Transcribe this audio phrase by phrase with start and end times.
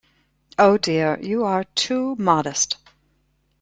[0.57, 2.77] Oh, dear, you are too modest.